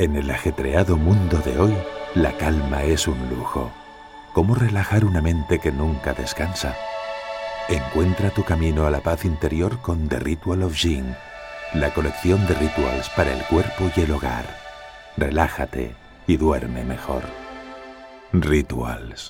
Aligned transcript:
En 0.00 0.16
el 0.16 0.30
ajetreado 0.30 0.96
mundo 0.96 1.36
de 1.44 1.58
hoy, 1.58 1.76
la 2.14 2.34
calma 2.38 2.84
es 2.84 3.06
un 3.06 3.18
lujo. 3.28 3.70
¿Cómo 4.32 4.54
relajar 4.54 5.04
una 5.04 5.20
mente 5.20 5.58
que 5.58 5.70
nunca 5.70 6.14
descansa? 6.14 6.74
Encuentra 7.68 8.30
tu 8.30 8.42
camino 8.42 8.86
a 8.86 8.90
la 8.90 9.02
paz 9.02 9.26
interior 9.26 9.82
con 9.82 10.08
The 10.08 10.18
Ritual 10.20 10.62
of 10.62 10.74
Jing, 10.74 11.14
la 11.74 11.92
colección 11.92 12.46
de 12.46 12.54
rituals 12.54 13.10
para 13.10 13.30
el 13.30 13.44
cuerpo 13.44 13.90
y 13.94 14.00
el 14.00 14.12
hogar. 14.12 14.46
Relájate 15.18 15.94
y 16.26 16.38
duerme 16.38 16.82
mejor. 16.82 17.24
Rituals. 18.32 19.28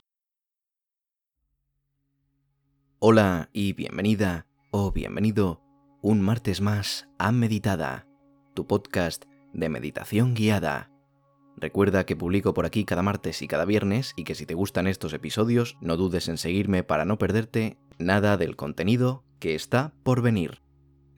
Hola 3.01 3.51
y 3.53 3.73
bienvenida 3.73 4.47
o 4.71 4.93
bienvenido 4.93 5.63
un 6.01 6.21
martes 6.21 6.61
más 6.61 7.09
a 7.19 7.33
Meditada, 7.33 8.07
tu 8.55 8.69
podcast 8.69 9.30
de 9.53 9.69
meditación 9.69 10.35
guiada. 10.35 10.91
Recuerda 11.57 12.07
que 12.07 12.17
publico 12.17 12.55
por 12.55 12.65
aquí 12.65 12.85
cada 12.85 13.03
martes 13.03 13.43
y 13.43 13.49
cada 13.49 13.65
viernes 13.65 14.15
y 14.17 14.25
que 14.25 14.35
si 14.35 14.47
te 14.47 14.55
gustan 14.55 14.87
estos 14.87 15.13
episodios 15.13 15.77
no 15.81 15.97
dudes 15.97 16.29
en 16.29 16.39
seguirme 16.39 16.83
para 16.83 17.05
no 17.05 17.19
perderte 17.19 17.77
nada 17.99 18.37
del 18.37 18.57
contenido 18.57 19.25
que 19.39 19.55
está 19.55 19.93
por 20.03 20.23
venir. 20.23 20.63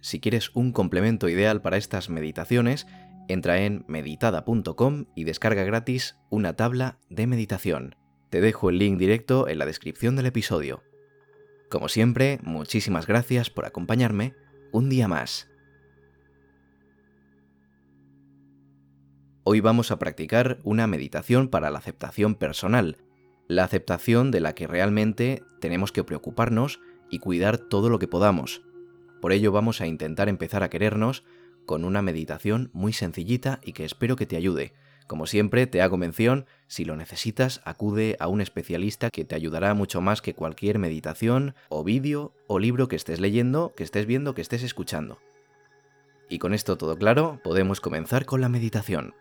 Si 0.00 0.18
quieres 0.18 0.50
un 0.54 0.72
complemento 0.72 1.28
ideal 1.28 1.62
para 1.62 1.76
estas 1.76 2.10
meditaciones, 2.10 2.88
entra 3.28 3.62
en 3.62 3.84
meditada.com 3.86 5.06
y 5.14 5.24
descarga 5.24 5.62
gratis 5.62 6.16
una 6.28 6.56
tabla 6.56 6.98
de 7.08 7.28
meditación. 7.28 7.94
Te 8.30 8.40
dejo 8.40 8.70
el 8.70 8.78
link 8.78 8.98
directo 8.98 9.46
en 9.46 9.58
la 9.58 9.66
descripción 9.66 10.16
del 10.16 10.26
episodio. 10.26 10.82
Como 11.70 11.88
siempre, 11.88 12.40
muchísimas 12.42 13.06
gracias 13.06 13.48
por 13.50 13.64
acompañarme 13.64 14.34
un 14.72 14.88
día 14.88 15.06
más. 15.06 15.51
Hoy 19.44 19.58
vamos 19.60 19.90
a 19.90 19.98
practicar 19.98 20.58
una 20.62 20.86
meditación 20.86 21.48
para 21.48 21.72
la 21.72 21.78
aceptación 21.78 22.36
personal, 22.36 22.98
la 23.48 23.64
aceptación 23.64 24.30
de 24.30 24.38
la 24.38 24.54
que 24.54 24.68
realmente 24.68 25.42
tenemos 25.60 25.90
que 25.90 26.04
preocuparnos 26.04 26.78
y 27.10 27.18
cuidar 27.18 27.58
todo 27.58 27.90
lo 27.90 27.98
que 27.98 28.06
podamos. 28.06 28.62
Por 29.20 29.32
ello 29.32 29.50
vamos 29.50 29.80
a 29.80 29.88
intentar 29.88 30.28
empezar 30.28 30.62
a 30.62 30.70
querernos 30.70 31.24
con 31.66 31.84
una 31.84 32.02
meditación 32.02 32.70
muy 32.72 32.92
sencillita 32.92 33.58
y 33.64 33.72
que 33.72 33.84
espero 33.84 34.14
que 34.14 34.26
te 34.26 34.36
ayude. 34.36 34.74
Como 35.08 35.26
siempre, 35.26 35.66
te 35.66 35.82
hago 35.82 35.96
mención, 35.96 36.46
si 36.68 36.84
lo 36.84 36.94
necesitas, 36.94 37.62
acude 37.64 38.16
a 38.20 38.28
un 38.28 38.42
especialista 38.42 39.10
que 39.10 39.24
te 39.24 39.34
ayudará 39.34 39.74
mucho 39.74 40.00
más 40.00 40.22
que 40.22 40.34
cualquier 40.34 40.78
meditación 40.78 41.56
o 41.68 41.82
vídeo 41.82 42.32
o 42.46 42.60
libro 42.60 42.86
que 42.86 42.94
estés 42.94 43.18
leyendo, 43.18 43.74
que 43.76 43.82
estés 43.82 44.06
viendo, 44.06 44.36
que 44.36 44.42
estés 44.42 44.62
escuchando. 44.62 45.18
Y 46.28 46.38
con 46.38 46.54
esto 46.54 46.78
todo 46.78 46.96
claro, 46.96 47.40
podemos 47.42 47.80
comenzar 47.80 48.24
con 48.24 48.40
la 48.40 48.48
meditación. 48.48 49.14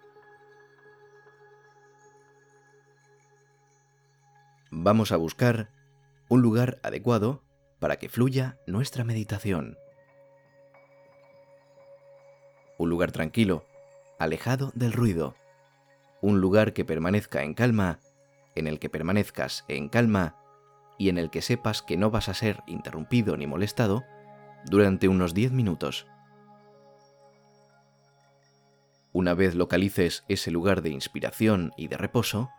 Vamos 4.72 5.12
a 5.12 5.18
buscar 5.18 5.70
un 6.30 6.42
lugar 6.42 6.80
adecuado 6.82 7.44
para 7.80 7.98
que 7.98 8.08
fluya 8.08 8.58
nuestra 8.66 9.04
meditación. 9.04 9.78
Un 12.78 12.90
lugar 12.90 13.12
tranquilo, 13.12 13.66
alejado 14.18 14.72
del 14.74 14.94
ruido. 14.94 15.36
Un 16.22 16.40
lugar 16.40 16.74
que 16.74 16.86
permanezca 16.86 17.44
en 17.44 17.54
calma, 17.54 18.00
en 18.56 18.66
el 18.66 18.80
que 18.80 18.90
permanezcas 18.90 19.66
en 19.68 19.90
calma 19.90 20.38
y 20.98 21.10
en 21.10 21.18
el 21.18 21.30
que 21.30 21.42
sepas 21.42 21.82
que 21.82 21.98
no 21.98 22.10
vas 22.10 22.30
a 22.30 22.34
ser 22.34 22.64
interrumpido 22.66 23.36
ni 23.36 23.48
molestado 23.48 24.04
durante 24.66 25.10
unos 25.10 25.34
10 25.34 25.52
minutos. 25.52 26.08
Una 29.12 29.34
vez 29.34 29.56
localices 29.56 30.24
ese 30.30 30.50
lugar 30.50 30.82
de 30.82 30.92
inspiración 30.92 31.74
y 31.76 31.90
de 31.90 31.98
reposo, 31.98 32.50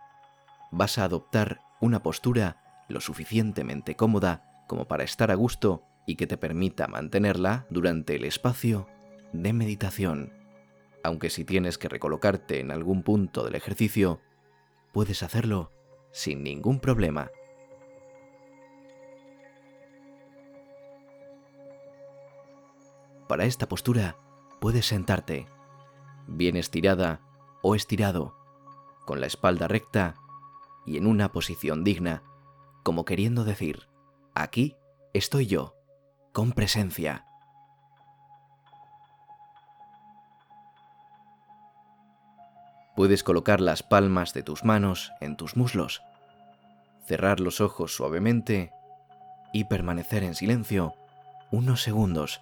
vas 0.71 0.99
a 0.99 1.05
adoptar 1.05 1.62
una 1.83 2.01
postura 2.01 2.85
lo 2.87 3.01
suficientemente 3.01 3.95
cómoda 3.97 4.63
como 4.69 4.87
para 4.87 5.03
estar 5.03 5.31
a 5.31 5.35
gusto 5.35 5.83
y 6.07 6.15
que 6.15 6.27
te 6.27 6.37
permita 6.37 6.87
mantenerla 6.87 7.65
durante 7.69 8.15
el 8.15 8.23
espacio 8.23 8.87
de 9.33 9.51
meditación. 9.51 10.31
Aunque 11.03 11.29
si 11.29 11.43
tienes 11.43 11.77
que 11.77 11.89
recolocarte 11.89 12.61
en 12.61 12.71
algún 12.71 13.03
punto 13.03 13.43
del 13.43 13.55
ejercicio, 13.55 14.21
puedes 14.93 15.23
hacerlo 15.23 15.73
sin 16.13 16.41
ningún 16.41 16.79
problema. 16.79 17.29
Para 23.27 23.43
esta 23.43 23.67
postura 23.67 24.15
puedes 24.61 24.85
sentarte, 24.85 25.47
bien 26.27 26.55
estirada 26.55 27.19
o 27.61 27.75
estirado, 27.75 28.37
con 29.05 29.19
la 29.19 29.27
espalda 29.27 29.67
recta 29.67 30.15
y 30.85 30.97
en 30.97 31.07
una 31.07 31.31
posición 31.31 31.83
digna, 31.83 32.23
como 32.83 33.05
queriendo 33.05 33.43
decir, 33.43 33.87
aquí 34.35 34.75
estoy 35.13 35.47
yo, 35.47 35.75
con 36.33 36.51
presencia. 36.51 37.25
Puedes 42.95 43.23
colocar 43.23 43.59
las 43.59 43.81
palmas 43.81 44.33
de 44.33 44.43
tus 44.43 44.63
manos 44.63 45.11
en 45.19 45.35
tus 45.35 45.57
muslos, 45.57 46.03
cerrar 47.05 47.39
los 47.39 47.59
ojos 47.59 47.95
suavemente 47.95 48.71
y 49.51 49.65
permanecer 49.65 50.23
en 50.23 50.35
silencio 50.35 50.95
unos 51.51 51.81
segundos. 51.81 52.41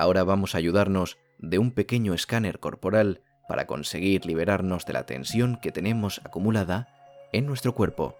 Ahora 0.00 0.24
vamos 0.24 0.54
a 0.54 0.58
ayudarnos 0.58 1.18
de 1.40 1.58
un 1.58 1.72
pequeño 1.72 2.14
escáner 2.14 2.58
corporal 2.58 3.20
para 3.46 3.66
conseguir 3.66 4.24
liberarnos 4.24 4.86
de 4.86 4.94
la 4.94 5.04
tensión 5.04 5.58
que 5.60 5.72
tenemos 5.72 6.22
acumulada 6.24 6.88
en 7.34 7.44
nuestro 7.44 7.74
cuerpo. 7.74 8.16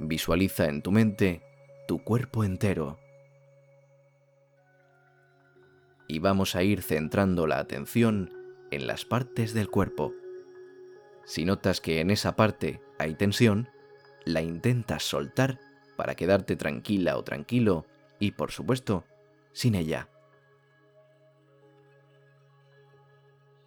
Visualiza 0.00 0.66
en 0.66 0.82
tu 0.82 0.90
mente 0.90 1.40
tu 1.86 2.02
cuerpo 2.02 2.42
entero. 2.42 2.98
Y 6.08 6.18
vamos 6.18 6.56
a 6.56 6.64
ir 6.64 6.82
centrando 6.82 7.46
la 7.46 7.60
atención 7.60 8.32
en 8.72 8.88
las 8.88 9.04
partes 9.04 9.54
del 9.54 9.70
cuerpo. 9.70 10.12
Si 11.26 11.44
notas 11.44 11.80
que 11.80 12.00
en 12.00 12.10
esa 12.10 12.34
parte 12.34 12.80
hay 12.98 13.14
tensión, 13.14 13.68
la 14.24 14.42
intentas 14.42 15.04
soltar 15.04 15.60
para 15.96 16.16
quedarte 16.16 16.56
tranquila 16.56 17.18
o 17.18 17.22
tranquilo 17.22 17.86
y, 18.18 18.32
por 18.32 18.50
supuesto, 18.50 19.04
sin 19.52 19.76
ella. 19.76 20.08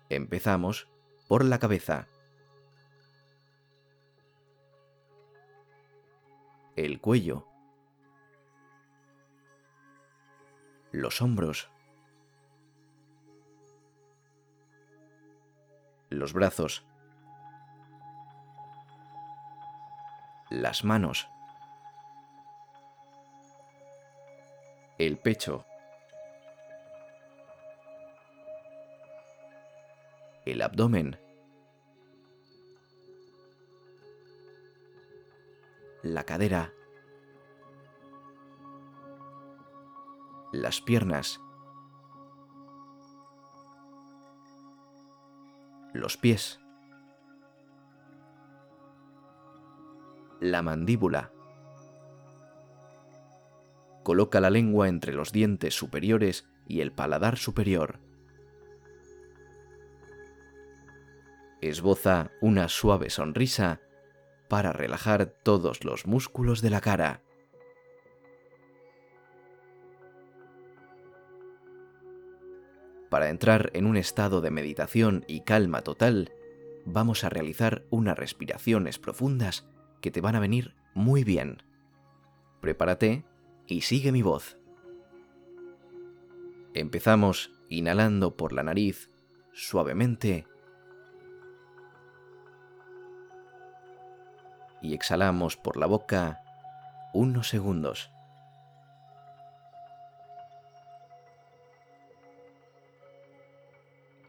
Empezamos 0.09 0.87
por 1.27 1.43
la 1.43 1.59
cabeza. 1.59 2.07
El 6.77 7.01
cuello. 7.01 7.45
Los 10.91 11.21
hombros. 11.21 11.69
Los 16.09 16.31
brazos. 16.31 16.85
Las 20.49 20.85
manos. 20.85 21.27
El 24.97 25.17
pecho. 25.17 25.65
El 30.57 30.63
abdomen, 30.63 31.19
la 36.01 36.23
cadera, 36.23 36.73
las 40.51 40.81
piernas, 40.81 41.39
los 45.93 46.17
pies, 46.17 46.59
la 50.39 50.63
mandíbula. 50.63 51.31
Coloca 54.01 54.41
la 54.41 54.49
lengua 54.49 54.89
entre 54.89 55.13
los 55.13 55.31
dientes 55.31 55.75
superiores 55.75 56.49
y 56.65 56.81
el 56.81 56.91
paladar 56.91 57.37
superior. 57.37 58.06
Esboza 61.61 62.31
una 62.41 62.69
suave 62.69 63.09
sonrisa 63.09 63.81
para 64.47 64.71
relajar 64.73 65.25
todos 65.43 65.83
los 65.83 66.05
músculos 66.05 66.61
de 66.61 66.69
la 66.69 66.81
cara. 66.81 67.21
Para 73.09 73.29
entrar 73.29 73.71
en 73.73 73.85
un 73.85 73.97
estado 73.97 74.41
de 74.41 74.51
meditación 74.51 75.23
y 75.27 75.41
calma 75.41 75.81
total, 75.81 76.33
vamos 76.85 77.23
a 77.23 77.29
realizar 77.29 77.85
unas 77.89 78.17
respiraciones 78.17 78.99
profundas 78.99 79.65
que 80.01 80.11
te 80.11 80.21
van 80.21 80.35
a 80.35 80.39
venir 80.39 80.75
muy 80.93 81.23
bien. 81.23 81.63
Prepárate 82.61 83.25
y 83.65 83.81
sigue 83.81 84.11
mi 84.11 84.21
voz. 84.21 84.57
Empezamos 86.73 87.51
inhalando 87.69 88.35
por 88.35 88.53
la 88.53 88.63
nariz 88.63 89.09
suavemente 89.53 90.45
y 94.87 94.93
exhalamos 94.93 95.57
por 95.57 95.75
la 95.75 95.85
boca 95.85 96.41
unos 97.13 97.49
segundos. 97.49 98.09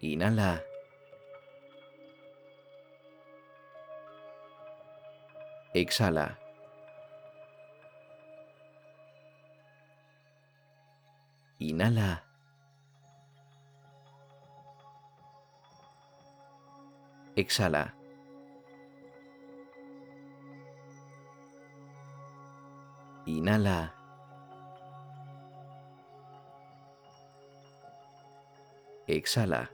Inhala. 0.00 0.64
Exhala. 5.75 6.38
Inhala. 11.60 12.25
Exhala. 17.37 17.98
Inhala. 23.29 23.93
Exhala. 29.07 29.69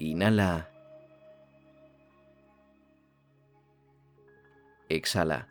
Inhala. 0.00 0.66
Exhala. 4.88 5.46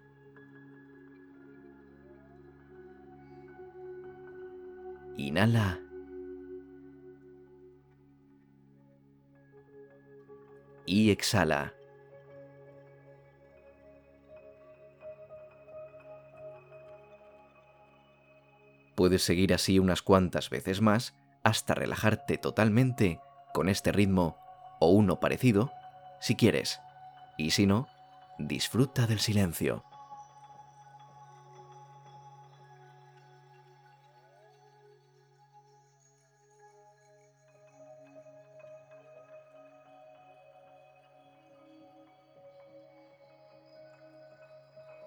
Inhala. 5.15 5.80
Y 10.88 11.12
exhala. 11.12 11.76
Puedes 18.97 19.21
seguir 19.21 19.53
así 19.53 19.77
unas 19.77 20.01
cuantas 20.01 20.49
veces 20.49 20.81
más 20.81 21.13
hasta 21.44 21.75
relajarte 21.75 22.39
totalmente 22.39 23.21
con 23.53 23.69
este 23.69 23.91
ritmo 23.91 24.39
o 24.79 24.89
uno 24.89 25.19
parecido, 25.19 25.71
si 26.19 26.35
quieres. 26.35 26.79
Y 27.38 27.51
si 27.51 27.67
no, 27.67 27.88
disfruta 28.39 29.05
del 29.05 29.19
silencio. 29.19 29.83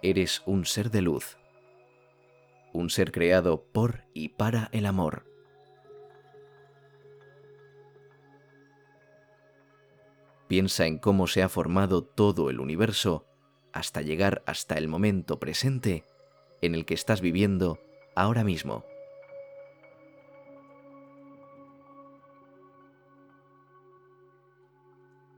Eres 0.01 0.43
un 0.47 0.65
ser 0.65 0.93
de 0.93 1.03
luz 1.03 1.41
un 2.73 2.91
ser 2.91 3.13
creado 3.13 3.65
por 3.73 4.05
y 4.15 4.31
para 4.31 4.69
el 4.73 4.87
amor. 4.87 5.27
Piensa 10.49 10.87
en 10.87 10.99
cómo 10.99 11.27
se 11.29 11.43
ha 11.43 11.49
formado 11.49 12.03
todo 12.03 12.51
el 12.51 12.59
universo 12.59 13.25
hasta 13.73 14.03
llegar 14.03 14.43
hasta 14.47 14.77
el 14.79 14.89
momento 14.89 15.39
presente 15.39 16.05
en 16.61 16.75
el 16.75 16.85
que 16.85 16.95
estás 16.95 17.21
viviendo 17.21 17.79
ahora 18.17 18.43
mismo. 18.43 18.85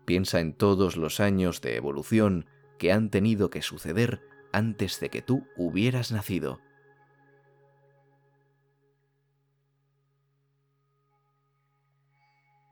Piensa 0.05 0.40
en 0.40 0.55
todos 0.55 0.96
los 0.96 1.20
años 1.20 1.61
de 1.61 1.76
evolución 1.76 2.46
que 2.78 2.90
han 2.90 3.11
tenido 3.11 3.50
que 3.50 3.62
suceder 3.62 4.20
antes 4.52 4.99
de 4.99 5.11
que 5.11 5.23
tú 5.23 5.46
hubieras 5.56 6.11
nacido. 6.11 6.61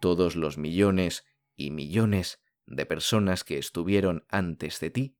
Todos 0.00 0.34
los 0.34 0.58
millones 0.58 1.24
y 1.56 1.70
millones 1.70 2.40
de 2.66 2.86
personas 2.86 3.44
que 3.44 3.58
estuvieron 3.58 4.24
antes 4.28 4.80
de 4.80 4.90
ti 4.90 5.16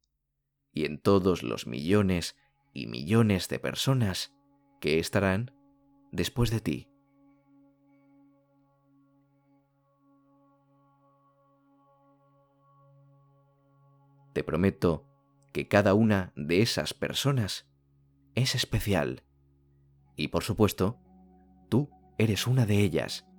y 0.72 0.84
en 0.84 1.00
todos 1.00 1.42
los 1.42 1.66
millones 1.66 2.36
y 2.72 2.86
millones 2.86 3.48
de 3.48 3.58
personas 3.58 4.34
que 4.80 4.98
estarán 4.98 5.52
después 6.12 6.50
de 6.50 6.60
ti. 6.60 6.88
Te 14.32 14.44
prometo 14.44 15.06
que 15.52 15.66
cada 15.66 15.94
una 15.94 16.32
de 16.36 16.62
esas 16.62 16.94
personas 16.94 17.68
es 18.34 18.54
especial. 18.54 19.24
Y 20.16 20.28
por 20.28 20.44
supuesto, 20.44 21.00
tú 21.68 21.90
eres 22.16 22.46
una 22.46 22.64
de 22.64 22.78
ellas. 22.78 23.29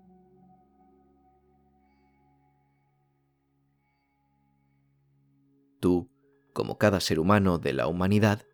Tú, 5.81 6.09
como 6.53 6.77
cada 6.77 6.99
ser 6.99 7.19
humano 7.19 7.57
de 7.57 7.73
la 7.73 7.87
humanidad, 7.87 8.45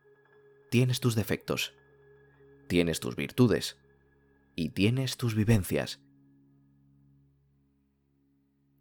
tienes 0.72 1.02
tus 1.02 1.14
defectos, 1.14 1.74
tienes 2.68 3.02
tus 3.02 3.18
virtudes 3.18 3.78
y 4.56 4.70
tienes 4.70 5.18
tus 5.18 5.36
vivencias. 5.36 6.02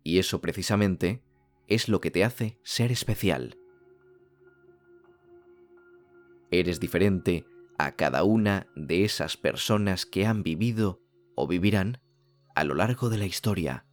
Y 0.05 0.21
eso 0.21 0.41
precisamente 0.41 1.25
es 1.67 1.89
lo 1.89 2.01
que 2.01 2.13
te 2.13 2.23
hace 2.23 2.61
ser 2.63 2.93
especial. 2.93 3.59
Eres 6.53 6.79
diferente 6.79 7.45
a 7.79 7.97
cada 7.97 8.23
una 8.23 8.69
de 8.77 9.05
esas 9.05 9.37
personas 9.37 10.07
que 10.07 10.25
han 10.25 10.45
vivido 10.45 11.03
o 11.35 11.49
vivirán 11.49 12.01
a 12.55 12.63
lo 12.63 12.77
largo 12.77 13.11
de 13.11 13.19
la 13.19 13.27
historia. 13.27 13.86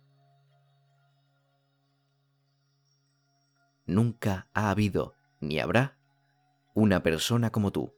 Nunca 3.85 4.47
ha 4.53 4.69
habido 4.69 5.15
ni 5.39 5.59
habrá 5.59 5.97
una 6.73 7.03
persona 7.03 7.51
como 7.51 7.71
tú, 7.71 7.93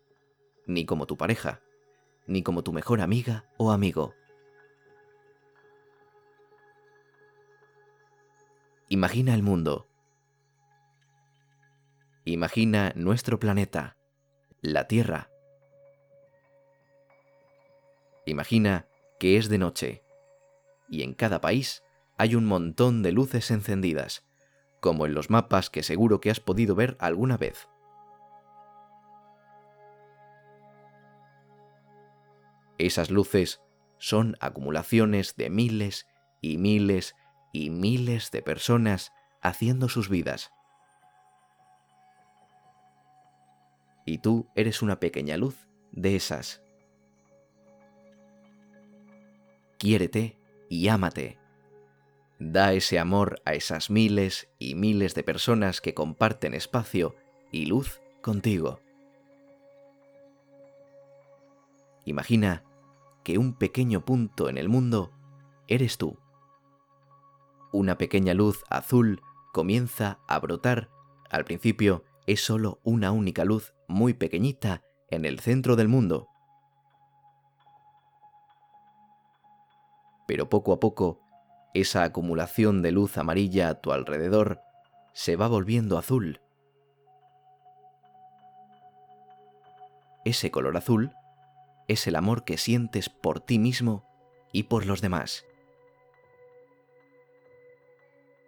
ni 0.65 0.85
como 0.85 1.05
tu 1.05 1.17
pareja, 1.17 1.61
ni 2.27 2.43
como 2.43 2.63
tu 2.63 2.73
mejor 2.73 3.01
amiga 3.01 3.45
o 3.57 3.71
amigo. 3.71 4.13
Imagina 8.89 9.33
el 9.33 9.43
mundo. 9.43 9.87
Imagina 12.25 12.91
nuestro 12.95 13.39
planeta, 13.39 13.97
la 14.61 14.87
Tierra. 14.87 15.29
Imagina 18.25 18.87
que 19.19 19.37
es 19.37 19.49
de 19.49 19.57
noche 19.59 20.03
y 20.89 21.03
en 21.03 21.13
cada 21.13 21.41
país 21.41 21.83
hay 22.17 22.35
un 22.35 22.45
montón 22.45 23.03
de 23.03 23.11
luces 23.11 23.51
encendidas 23.51 24.25
como 24.85 25.07
en 25.07 25.15
los 25.15 25.31
mapas 25.31 25.71
que 25.71 25.81
seguro 25.81 26.21
que 26.21 26.29
has 26.29 26.39
podido 26.39 26.75
ver 26.75 26.95
alguna 26.99 27.37
vez. 27.37 27.67
Esas 32.77 33.09
luces 33.09 33.63
son 33.97 34.37
acumulaciones 34.39 35.35
de 35.37 35.49
miles 35.49 36.05
y 36.39 36.59
miles 36.59 37.15
y 37.51 37.71
miles 37.71 38.29
de 38.29 38.43
personas 38.43 39.11
haciendo 39.41 39.89
sus 39.89 40.07
vidas. 40.07 40.51
Y 44.05 44.19
tú 44.19 44.47
eres 44.53 44.83
una 44.83 44.99
pequeña 44.99 45.35
luz 45.35 45.67
de 45.93 46.15
esas. 46.15 46.61
Quiérete 49.79 50.37
y 50.69 50.89
ámate. 50.89 51.39
Da 52.47 52.73
ese 52.73 52.99
amor 52.99 53.41
a 53.43 53.55
esas 53.55 53.89
miles 53.89 54.47
y 54.59 54.75
miles 54.75 55.15
de 55.15 55.23
personas 55.23 55.81
que 55.81 55.95
comparten 55.95 56.53
espacio 56.53 57.15
y 57.51 57.65
luz 57.65 58.01
contigo. 58.21 58.81
Imagina 62.05 62.63
que 63.23 63.39
un 63.39 63.57
pequeño 63.57 64.05
punto 64.05 64.47
en 64.47 64.59
el 64.59 64.69
mundo 64.69 65.11
eres 65.67 65.97
tú. 65.97 66.19
Una 67.73 67.97
pequeña 67.97 68.35
luz 68.35 68.63
azul 68.69 69.23
comienza 69.51 70.19
a 70.27 70.37
brotar. 70.37 70.91
Al 71.31 71.45
principio 71.45 72.03
es 72.27 72.45
solo 72.45 72.79
una 72.83 73.11
única 73.11 73.43
luz 73.43 73.73
muy 73.87 74.13
pequeñita 74.13 74.83
en 75.09 75.25
el 75.25 75.39
centro 75.39 75.75
del 75.75 75.87
mundo. 75.87 76.27
Pero 80.27 80.47
poco 80.47 80.73
a 80.73 80.79
poco 80.79 81.24
esa 81.75 82.03
acumulación 82.03 82.81
de 82.81 82.91
luz 82.91 83.17
amarilla 83.17 83.69
a 83.69 83.75
tu 83.75 83.91
alrededor 83.91 84.61
se 85.13 85.35
va 85.35 85.47
volviendo 85.47 85.97
azul. 85.97 86.41
ese 90.25 90.49
color 90.49 90.75
azul 90.75 91.13
es 91.87 92.07
el 92.07 92.15
amor 92.15 92.43
que 92.43 92.57
sientes 92.57 93.09
por 93.09 93.39
ti 93.39 93.59
mismo 93.59 94.09
y 94.51 94.63
por 94.63 94.87
los 94.87 94.99
demás. 95.01 95.45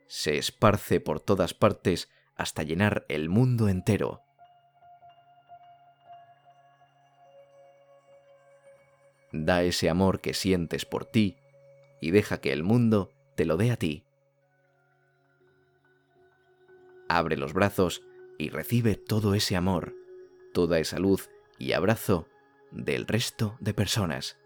Se 0.08 0.38
esparce 0.38 1.00
por 1.00 1.20
todas 1.20 1.54
partes 1.54 2.10
hasta 2.36 2.64
llenar 2.64 3.06
el 3.10 3.30
mundo 3.30 3.70
entero. 3.70 4.24
Da 9.32 9.62
ese 9.62 9.90
amor 9.90 10.20
que 10.20 10.34
sientes 10.34 10.86
por 10.86 11.06
ti 11.06 11.38
y 12.02 12.12
deja 12.12 12.40
que 12.40 12.54
el 12.54 12.64
mundo 12.64 13.12
te 13.38 13.46
lo 13.46 13.56
dé 13.56 13.72
a 13.72 13.78
ti. 13.78 14.04
Abre 17.08 17.38
los 17.38 17.54
brazos 17.54 18.04
y 18.40 18.50
recibe 18.50 18.96
todo 18.96 19.36
ese 19.36 19.56
amor, 19.56 19.94
toda 20.54 20.80
esa 20.80 20.98
luz 20.98 21.30
y 21.60 21.74
abrazo 21.74 22.28
del 22.72 23.06
resto 23.06 23.56
de 23.60 23.76
personas. 23.76 24.40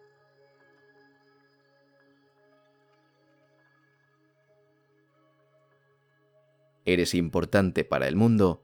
Eres 6.84 7.14
importante 7.14 7.86
para 7.86 8.10
el 8.10 8.18
mundo 8.18 8.62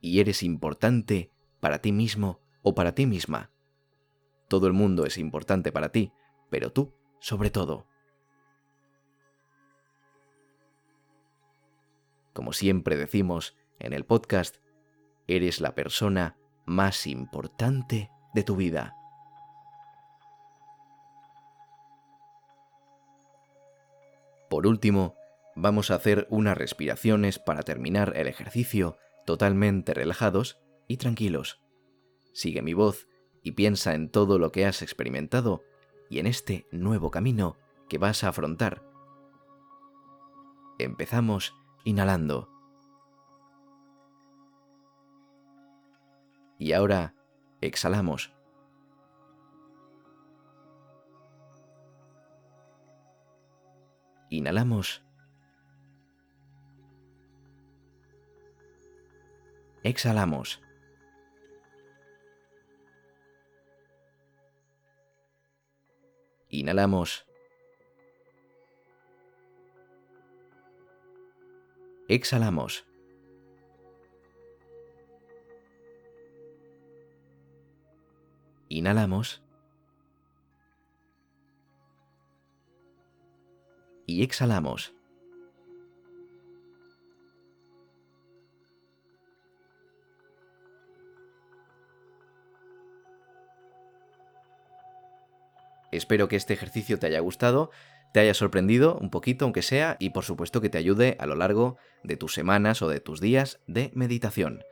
y 0.00 0.20
eres 0.20 0.42
importante 0.42 1.30
para 1.60 1.82
ti 1.82 1.92
mismo 1.92 2.40
o 2.62 2.74
para 2.74 2.94
ti 2.94 3.04
misma. 3.04 3.50
Todo 4.48 4.66
el 4.66 4.72
mundo 4.72 5.04
es 5.04 5.18
importante 5.18 5.70
para 5.70 5.92
ti, 5.92 6.12
pero 6.48 6.72
tú 6.72 6.94
sobre 7.20 7.50
todo. 7.50 7.89
Como 12.32 12.52
siempre 12.52 12.96
decimos 12.96 13.56
en 13.78 13.92
el 13.92 14.04
podcast, 14.04 14.56
eres 15.26 15.60
la 15.60 15.74
persona 15.74 16.36
más 16.66 17.06
importante 17.06 18.10
de 18.34 18.42
tu 18.42 18.56
vida. 18.56 18.94
Por 24.48 24.66
último, 24.66 25.14
vamos 25.54 25.90
a 25.90 25.94
hacer 25.94 26.26
unas 26.30 26.58
respiraciones 26.58 27.38
para 27.38 27.62
terminar 27.62 28.14
el 28.16 28.26
ejercicio 28.26 28.96
totalmente 29.24 29.94
relajados 29.94 30.58
y 30.88 30.96
tranquilos. 30.96 31.60
Sigue 32.32 32.62
mi 32.62 32.74
voz 32.74 33.06
y 33.42 33.52
piensa 33.52 33.94
en 33.94 34.10
todo 34.10 34.38
lo 34.38 34.52
que 34.52 34.66
has 34.66 34.82
experimentado 34.82 35.62
y 36.08 36.18
en 36.18 36.26
este 36.26 36.66
nuevo 36.72 37.10
camino 37.10 37.56
que 37.88 37.98
vas 37.98 38.24
a 38.24 38.28
afrontar. 38.28 38.82
Empezamos 40.78 41.54
inhalando. 41.84 42.48
Y 46.58 46.72
ahora 46.72 47.14
exhalamos. 47.60 48.32
Inhalamos. 54.28 55.02
Exhalamos. 59.82 60.60
Inhalamos. 66.50 67.29
Exhalamos. 72.10 72.84
Inhalamos. 78.68 79.40
Y 84.06 84.24
exhalamos. 84.24 84.92
Espero 95.90 96.28
que 96.28 96.36
este 96.36 96.54
ejercicio 96.54 96.98
te 96.98 97.06
haya 97.06 97.20
gustado, 97.20 97.70
te 98.12 98.20
haya 98.20 98.34
sorprendido 98.34 98.98
un 99.00 99.10
poquito, 99.10 99.44
aunque 99.44 99.62
sea, 99.62 99.96
y 100.00 100.10
por 100.10 100.24
supuesto 100.24 100.60
que 100.60 100.68
te 100.68 100.78
ayude 100.78 101.16
a 101.20 101.26
lo 101.26 101.36
largo 101.36 101.76
de 102.02 102.16
tus 102.16 102.34
semanas 102.34 102.82
o 102.82 102.88
de 102.88 103.00
tus 103.00 103.20
días 103.20 103.60
de 103.66 103.90
meditación. 103.94 104.64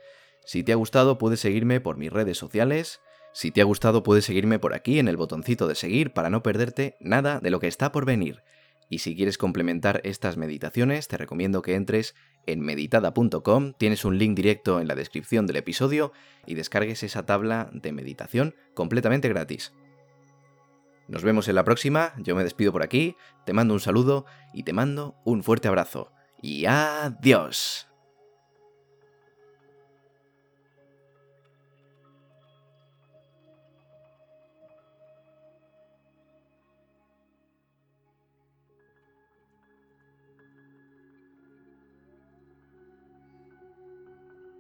Si 0.44 0.62
te 0.62 0.72
ha 0.72 0.76
gustado, 0.76 1.18
puedes 1.18 1.40
seguirme 1.40 1.80
por 1.80 1.96
mis 1.96 2.12
redes 2.12 2.38
sociales. 2.38 3.00
Si 3.32 3.50
te 3.50 3.60
ha 3.60 3.64
gustado, 3.64 4.02
puedes 4.02 4.24
seguirme 4.24 4.58
por 4.58 4.74
aquí 4.74 4.98
en 4.98 5.08
el 5.08 5.16
botoncito 5.16 5.68
de 5.68 5.74
seguir 5.74 6.12
para 6.12 6.30
no 6.30 6.42
perderte 6.42 6.96
nada 7.00 7.40
de 7.40 7.50
lo 7.50 7.60
que 7.60 7.68
está 7.68 7.92
por 7.92 8.06
venir. 8.06 8.42
Y 8.90 9.00
si 9.00 9.14
quieres 9.14 9.36
complementar 9.36 10.00
estas 10.04 10.38
meditaciones, 10.38 11.08
te 11.08 11.18
recomiendo 11.18 11.60
que 11.60 11.74
entres 11.74 12.14
en 12.46 12.60
meditada.com, 12.60 13.74
tienes 13.74 14.06
un 14.06 14.16
link 14.16 14.34
directo 14.34 14.80
en 14.80 14.88
la 14.88 14.94
descripción 14.94 15.46
del 15.46 15.56
episodio 15.56 16.12
y 16.46 16.54
descargues 16.54 17.02
esa 17.02 17.26
tabla 17.26 17.68
de 17.72 17.92
meditación 17.92 18.54
completamente 18.72 19.28
gratis. 19.28 19.74
Nos 21.08 21.22
vemos 21.22 21.48
en 21.48 21.54
la 21.54 21.64
próxima, 21.64 22.12
yo 22.18 22.36
me 22.36 22.44
despido 22.44 22.70
por 22.70 22.82
aquí, 22.82 23.16
te 23.46 23.54
mando 23.54 23.72
un 23.72 23.80
saludo 23.80 24.26
y 24.52 24.62
te 24.62 24.74
mando 24.74 25.16
un 25.24 25.42
fuerte 25.42 25.66
abrazo. 25.66 26.12
Y 26.42 26.66
adiós. 26.66 27.87